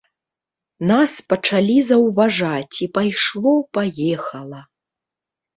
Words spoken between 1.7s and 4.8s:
заўважаць і пайшло-паехала.